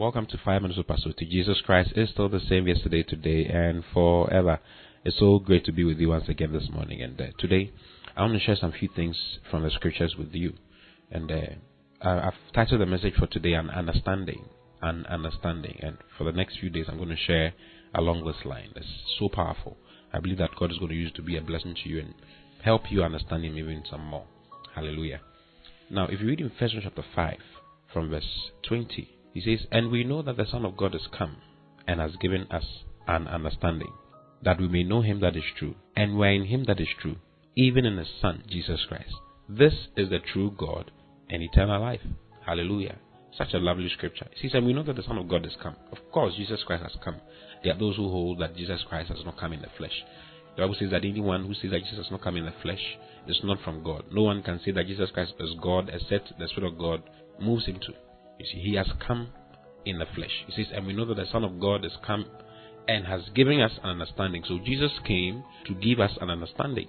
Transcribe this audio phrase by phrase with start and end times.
[0.00, 1.26] Welcome to Five Minutes of Pastor T.
[1.26, 4.58] Jesus Christ is still the same yesterday, today, and forever.
[5.04, 7.02] It's so great to be with you once again this morning.
[7.02, 7.70] And uh, today,
[8.16, 9.14] I want to share some few things
[9.50, 10.54] from the scriptures with you.
[11.10, 11.36] And uh,
[12.00, 14.46] I've titled the message for today, "An Understanding."
[14.80, 15.78] An understanding.
[15.82, 17.52] And for the next few days, I'm going to share
[17.94, 18.70] along this line.
[18.76, 18.86] It's
[19.18, 19.76] so powerful.
[20.14, 22.00] I believe that God is going to use it to be a blessing to you
[22.00, 22.14] and
[22.64, 24.24] help you understand Him even some more.
[24.74, 25.20] Hallelujah.
[25.90, 27.36] Now, if you read in First John chapter 5,
[27.92, 31.36] from verse 20, he says, And we know that the Son of God is come
[31.86, 32.64] and has given us
[33.06, 33.92] an understanding,
[34.42, 36.88] that we may know him that is true, and we are in him that is
[37.00, 37.16] true,
[37.56, 39.12] even in his Son, Jesus Christ.
[39.48, 40.90] This is the true God
[41.28, 42.00] and eternal life.
[42.44, 42.96] Hallelujah.
[43.36, 44.26] Such a lovely scripture.
[44.34, 45.76] He says, and we know that the Son of God is come.
[45.92, 47.16] Of course, Jesus Christ has come.
[47.62, 50.04] There are those who hold that Jesus Christ has not come in the flesh.
[50.56, 52.82] The Bible says that anyone who says that Jesus has not come in the flesh
[53.28, 54.04] is not from God.
[54.12, 57.02] No one can say that Jesus Christ is God except the Spirit of God
[57.40, 57.92] moves him to.
[58.40, 59.28] You see, he has come
[59.84, 60.30] in the flesh.
[60.46, 62.24] He says, and we know that the Son of God has come
[62.88, 64.42] and has given us an understanding.
[64.48, 66.88] So Jesus came to give us an understanding.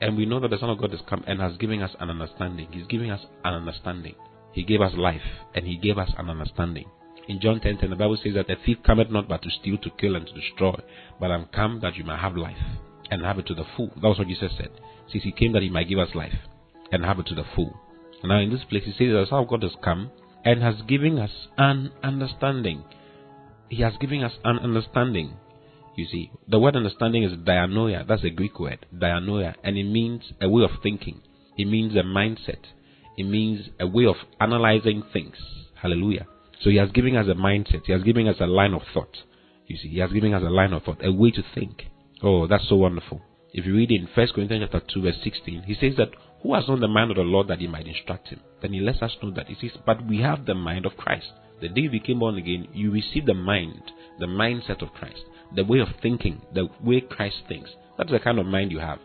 [0.00, 2.10] And we know that the Son of God has come and has given us an
[2.10, 2.68] understanding.
[2.70, 4.14] He's giving us an understanding.
[4.52, 5.22] He gave us life
[5.54, 6.86] and he gave us an understanding.
[7.26, 9.78] In John 10, 10 the Bible says that the thief cometh not but to steal,
[9.78, 10.78] to kill, and to destroy.
[11.18, 12.56] But I'm come that you might have life
[13.10, 13.90] and have it to the full.
[13.96, 14.70] That was what Jesus said.
[15.10, 16.34] Since he came that he might give us life
[16.92, 17.74] and have it to the full.
[18.22, 20.10] Now in this place he says that the Son of God has come
[20.44, 22.84] and has given us an understanding.
[23.68, 25.36] He has given us an understanding.
[25.96, 28.06] You see, the word understanding is dianoia.
[28.06, 31.22] That's a Greek word, dianoia, and it means a way of thinking.
[31.56, 32.58] It means a mindset.
[33.16, 35.36] It means a way of analyzing things.
[35.80, 36.26] Hallelujah.
[36.60, 37.82] So he has given us a mindset.
[37.86, 39.16] He has given us a line of thought.
[39.66, 41.84] You see, he has given us a line of thought, a way to think.
[42.22, 43.22] Oh, that's so wonderful.
[43.52, 46.10] If you read in 1 Corinthians chapter 2, verse 16, he says that
[46.44, 48.40] who has known the mind of the Lord that he might instruct him?
[48.60, 51.26] Then he lets us know that he says, But we have the mind of Christ.
[51.62, 53.80] The day you became born again, you receive the mind,
[54.20, 55.22] the mindset of Christ,
[55.56, 57.70] the way of thinking, the way Christ thinks.
[57.96, 58.98] That's the kind of mind you have.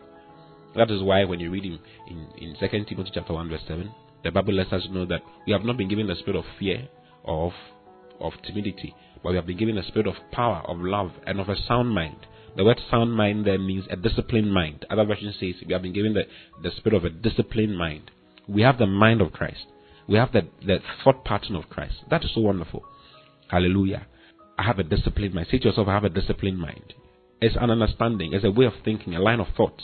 [0.76, 1.78] That is why when you read in,
[2.08, 3.90] in, in 2 Timothy chapter 1, verse 7,
[4.22, 6.88] the Bible lets us know that we have not been given the spirit of fear
[7.24, 7.52] or of,
[8.20, 11.48] of timidity, but we have been given the spirit of power, of love, and of
[11.48, 12.26] a sound mind.
[12.56, 14.84] The word sound mind there means a disciplined mind.
[14.90, 16.24] Other version says we have been given the,
[16.62, 18.10] the spirit of a disciplined mind.
[18.48, 19.66] We have the mind of Christ.
[20.08, 21.94] We have the, the thought pattern of Christ.
[22.10, 22.84] That is so wonderful.
[23.48, 24.06] Hallelujah.
[24.58, 25.46] I have a disciplined mind.
[25.50, 26.94] Say to yourself, I have a disciplined mind.
[27.40, 29.82] It's an understanding, it's a way of thinking, a line of thought.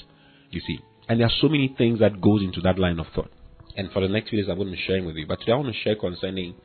[0.50, 0.80] You see.
[1.08, 3.30] And there are so many things that goes into that line of thought.
[3.76, 5.26] And for the next few days I'm going to be sharing with you.
[5.26, 6.56] But today I want to share concerning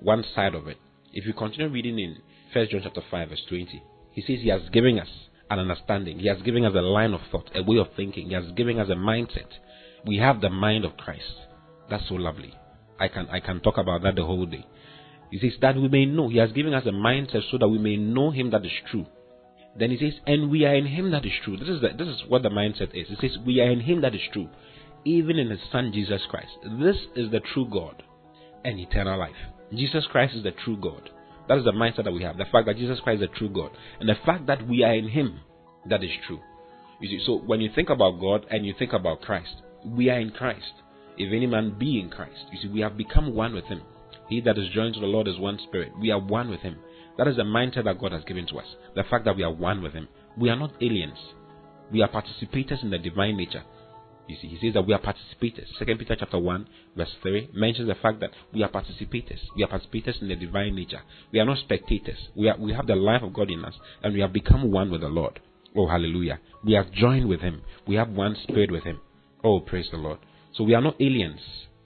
[0.00, 0.78] one side of it.
[1.12, 2.18] If you continue reading in
[2.52, 5.08] 1 John chapter 5, verse 20, he says he has given us
[5.50, 6.18] an understanding.
[6.18, 8.28] He has given us a line of thought, a way of thinking.
[8.28, 9.48] He has given us a mindset.
[10.06, 11.34] We have the mind of Christ.
[11.90, 12.54] That's so lovely.
[12.98, 14.66] I can I can talk about that the whole day.
[15.30, 16.28] He says that we may know.
[16.28, 19.06] He has given us a mindset so that we may know Him that is true.
[19.76, 21.56] Then he says, and we are in Him that is true.
[21.56, 23.08] This is the, this is what the mindset is.
[23.08, 24.48] He says we are in Him that is true,
[25.04, 26.52] even in His Son Jesus Christ.
[26.80, 28.02] This is the true God
[28.64, 29.32] and eternal life.
[29.72, 31.10] Jesus Christ is the true God.
[31.48, 32.38] That is the mindset that we have.
[32.38, 33.70] The fact that Jesus Christ is the true God.
[34.00, 35.40] And the fact that we are in Him,
[35.88, 36.40] that is true.
[37.00, 40.18] You see, so when you think about God and you think about Christ, we are
[40.18, 40.72] in Christ.
[41.16, 43.82] If any man be in Christ, you see, we have become one with Him.
[44.28, 45.92] He that is joined to the Lord is one spirit.
[46.00, 46.78] We are one with Him.
[47.18, 48.66] That is the mindset that God has given to us.
[48.96, 50.08] The fact that we are one with Him.
[50.36, 51.18] We are not aliens.
[51.92, 53.62] We are participators in the divine nature.
[54.26, 55.66] You see, he says that we are participators.
[55.78, 59.40] Second Peter chapter one, verse three mentions the fact that we are participators.
[59.54, 61.02] We are participators in the divine nature.
[61.30, 62.16] We are not spectators.
[62.34, 64.90] We are we have the life of God in us, and we have become one
[64.90, 65.40] with the Lord.
[65.76, 66.40] Oh hallelujah.
[66.64, 67.62] We have joined with him.
[67.86, 69.00] We have one spirit with him.
[69.42, 70.20] Oh praise the Lord.
[70.54, 71.40] So we are not aliens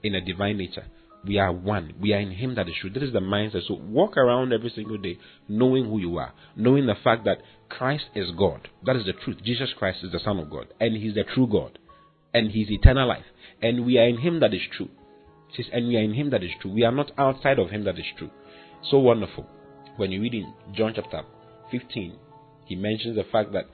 [0.04, 0.86] in a divine nature.
[1.24, 1.94] We are one.
[2.00, 2.90] We are in Him that is true.
[2.90, 3.66] This is the mindset.
[3.66, 5.18] So walk around every single day
[5.48, 7.38] knowing who you are, knowing the fact that
[7.68, 8.68] Christ is God.
[8.84, 9.38] That is the truth.
[9.44, 11.76] Jesus Christ is the Son of God, and He's the true God
[12.34, 13.24] and his eternal life.
[13.62, 14.88] And we are in him that is true.
[15.56, 16.72] Says, and we are in him that is true.
[16.72, 18.30] We are not outside of him that is true.
[18.90, 19.46] So wonderful.
[19.96, 21.22] When you read in John chapter
[21.70, 22.16] 15,
[22.66, 23.64] he mentions the fact that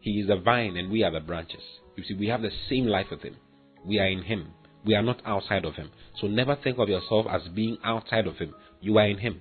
[0.00, 1.62] he is the vine and we are the branches.
[1.96, 3.36] You see, we have the same life with him.
[3.84, 4.52] We are in him.
[4.84, 5.90] We are not outside of him.
[6.20, 8.54] So never think of yourself as being outside of him.
[8.80, 9.40] You are in him.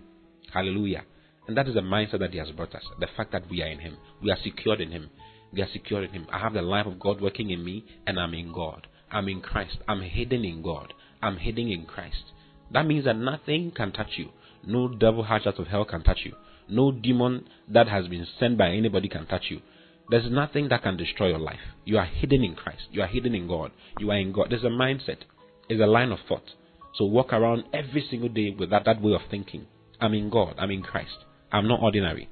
[0.53, 1.03] Hallelujah.
[1.47, 2.83] And that is the mindset that he has brought us.
[2.99, 3.97] The fact that we are in him.
[4.21, 5.09] We are secured in him.
[5.53, 6.27] We are secure in Him.
[6.31, 8.87] I have the life of God working in me, and I'm in God.
[9.11, 9.77] I'm in Christ.
[9.87, 10.93] I'm hidden in God.
[11.21, 12.23] I'm hidden in Christ.
[12.71, 14.29] That means that nothing can touch you.
[14.65, 16.33] No devil hatched out of hell can touch you.
[16.67, 19.61] No demon that has been sent by anybody can touch you.
[20.09, 21.59] There's nothing that can destroy your life.
[21.85, 22.83] You are hidden in Christ.
[22.91, 23.71] You are hidden in God.
[23.99, 24.47] You are in God.
[24.49, 25.19] There's a mindset.
[25.69, 26.49] It's a line of thought.
[26.95, 29.67] So walk around every single day with that, that way of thinking
[29.99, 30.55] I'm in God.
[30.57, 31.17] I'm in Christ.
[31.51, 32.29] I'm not ordinary.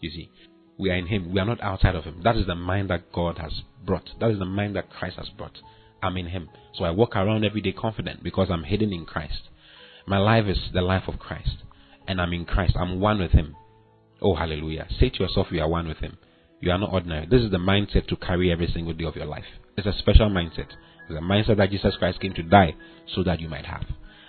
[0.00, 0.30] You see,
[0.80, 1.32] we are in Him.
[1.32, 2.22] We are not outside of Him.
[2.24, 3.52] That is the mind that God has
[3.84, 4.08] brought.
[4.18, 5.58] That is the mind that Christ has brought.
[6.02, 6.48] I'm in Him.
[6.74, 9.42] So I walk around every day confident because I'm hidden in Christ.
[10.06, 11.58] My life is the life of Christ.
[12.08, 12.76] And I'm in Christ.
[12.78, 13.54] I'm one with Him.
[14.22, 14.86] Oh, hallelujah.
[14.98, 16.16] Say to yourself, you are one with Him.
[16.60, 17.26] You are not ordinary.
[17.26, 19.44] This is the mindset to carry every single day of your life.
[19.76, 20.68] It's a special mindset.
[21.08, 22.74] It's a mindset that Jesus Christ came to die
[23.14, 23.84] so that you might have.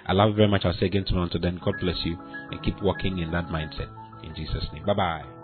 [0.06, 0.66] I love you very much.
[0.66, 1.26] I'll say again tomorrow.
[1.26, 2.18] Until then, God bless you
[2.52, 3.90] and keep walking in that mindset.
[4.24, 4.86] In Jesus' name.
[4.86, 5.41] Bye bye.